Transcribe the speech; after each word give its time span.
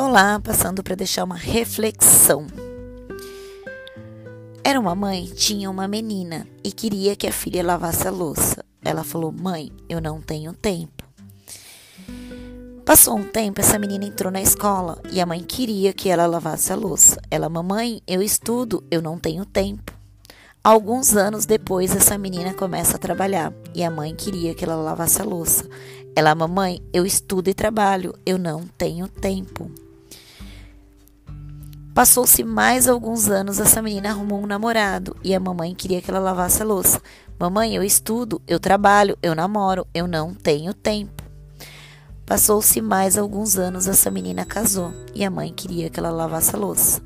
Olá, 0.00 0.38
passando 0.38 0.80
para 0.80 0.94
deixar 0.94 1.24
uma 1.24 1.34
reflexão. 1.34 2.46
Era 4.62 4.78
uma 4.78 4.94
mãe, 4.94 5.24
tinha 5.24 5.68
uma 5.68 5.88
menina 5.88 6.46
e 6.62 6.70
queria 6.70 7.16
que 7.16 7.26
a 7.26 7.32
filha 7.32 7.64
lavasse 7.64 8.06
a 8.06 8.10
louça. 8.12 8.64
Ela 8.84 9.02
falou: 9.02 9.32
Mãe, 9.32 9.72
eu 9.88 10.00
não 10.00 10.20
tenho 10.20 10.52
tempo. 10.52 11.02
Passou 12.86 13.16
um 13.16 13.24
tempo, 13.24 13.60
essa 13.60 13.76
menina 13.76 14.04
entrou 14.04 14.30
na 14.30 14.40
escola 14.40 15.02
e 15.10 15.20
a 15.20 15.26
mãe 15.26 15.42
queria 15.42 15.92
que 15.92 16.08
ela 16.08 16.28
lavasse 16.28 16.72
a 16.72 16.76
louça. 16.76 17.20
Ela, 17.28 17.48
mamãe, 17.48 18.00
eu 18.06 18.22
estudo, 18.22 18.84
eu 18.92 19.02
não 19.02 19.18
tenho 19.18 19.44
tempo. 19.44 19.92
Alguns 20.62 21.16
anos 21.16 21.44
depois, 21.44 21.96
essa 21.96 22.16
menina 22.16 22.54
começa 22.54 22.94
a 22.94 23.00
trabalhar 23.00 23.52
e 23.74 23.82
a 23.82 23.90
mãe 23.90 24.14
queria 24.14 24.54
que 24.54 24.64
ela 24.64 24.76
lavasse 24.76 25.20
a 25.20 25.24
louça. 25.24 25.68
Ela, 26.14 26.36
mamãe, 26.36 26.80
eu 26.92 27.04
estudo 27.04 27.50
e 27.50 27.54
trabalho, 27.54 28.14
eu 28.24 28.38
não 28.38 28.64
tenho 28.64 29.08
tempo. 29.08 29.68
Passou-se 31.98 32.44
mais 32.44 32.86
alguns 32.86 33.28
anos, 33.28 33.58
essa 33.58 33.82
menina 33.82 34.10
arrumou 34.10 34.40
um 34.40 34.46
namorado 34.46 35.16
e 35.24 35.34
a 35.34 35.40
mamãe 35.40 35.74
queria 35.74 36.00
que 36.00 36.08
ela 36.08 36.20
lavasse 36.20 36.62
a 36.62 36.64
louça. 36.64 37.02
Mamãe, 37.40 37.74
eu 37.74 37.82
estudo, 37.82 38.40
eu 38.46 38.60
trabalho, 38.60 39.18
eu 39.20 39.34
namoro, 39.34 39.84
eu 39.92 40.06
não 40.06 40.32
tenho 40.32 40.72
tempo. 40.72 41.24
Passou-se 42.24 42.80
mais 42.80 43.18
alguns 43.18 43.58
anos, 43.58 43.88
essa 43.88 44.12
menina 44.12 44.44
casou 44.44 44.94
e 45.12 45.24
a 45.24 45.30
mãe 45.30 45.52
queria 45.52 45.90
que 45.90 45.98
ela 45.98 46.10
lavasse 46.10 46.54
a 46.54 46.58
louça. 46.60 47.02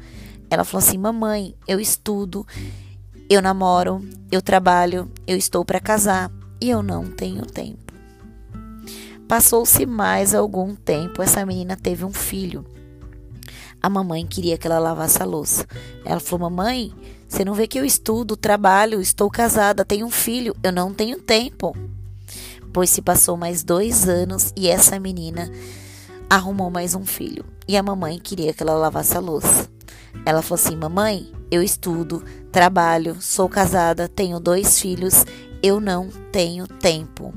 Ela 0.50 0.62
falou 0.62 0.84
assim: 0.84 0.98
Mamãe, 0.98 1.54
eu 1.66 1.80
estudo, 1.80 2.46
eu 3.30 3.40
namoro, 3.40 4.06
eu 4.30 4.42
trabalho, 4.42 5.10
eu 5.26 5.38
estou 5.38 5.64
para 5.64 5.80
casar 5.80 6.30
e 6.60 6.68
eu 6.68 6.82
não 6.82 7.10
tenho 7.10 7.46
tempo. 7.46 7.94
Passou-se 9.26 9.86
mais 9.86 10.34
algum 10.34 10.74
tempo, 10.74 11.22
essa 11.22 11.46
menina 11.46 11.78
teve 11.78 12.04
um 12.04 12.12
filho. 12.12 12.62
A 13.82 13.90
mamãe 13.90 14.24
queria 14.24 14.56
que 14.56 14.66
ela 14.66 14.78
lavasse 14.78 15.20
a 15.20 15.26
louça. 15.26 15.66
Ela 16.04 16.20
falou: 16.20 16.48
Mamãe, 16.48 16.94
você 17.28 17.44
não 17.44 17.54
vê 17.54 17.66
que 17.66 17.80
eu 17.80 17.84
estudo, 17.84 18.36
trabalho, 18.36 19.00
estou 19.00 19.28
casada, 19.28 19.84
tenho 19.84 20.06
um 20.06 20.10
filho, 20.10 20.54
eu 20.62 20.70
não 20.70 20.94
tenho 20.94 21.18
tempo. 21.18 21.76
Pois 22.72 22.90
se 22.90 23.02
passou 23.02 23.36
mais 23.36 23.64
dois 23.64 24.08
anos 24.08 24.52
e 24.56 24.68
essa 24.68 25.00
menina 25.00 25.50
arrumou 26.30 26.70
mais 26.70 26.94
um 26.94 27.04
filho. 27.04 27.44
E 27.66 27.76
a 27.76 27.82
mamãe 27.82 28.18
queria 28.20 28.54
que 28.54 28.62
ela 28.62 28.74
lavasse 28.74 29.16
a 29.16 29.20
louça. 29.20 29.68
Ela 30.24 30.42
falou 30.42 30.62
assim: 30.62 30.76
Mamãe, 30.76 31.32
eu 31.50 31.60
estudo, 31.60 32.22
trabalho, 32.52 33.16
sou 33.20 33.48
casada, 33.48 34.08
tenho 34.08 34.38
dois 34.38 34.78
filhos, 34.78 35.24
eu 35.60 35.80
não 35.80 36.08
tenho 36.30 36.68
tempo. 36.68 37.34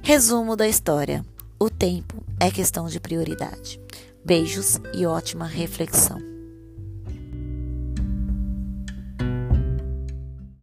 Resumo 0.00 0.54
da 0.54 0.68
história: 0.68 1.24
o 1.58 1.68
tempo 1.68 2.22
é 2.38 2.50
questão 2.52 2.86
de 2.86 3.00
prioridade. 3.00 3.80
Beijos 4.28 4.78
e 4.92 5.06
ótima 5.06 5.46
reflexão. 5.46 6.27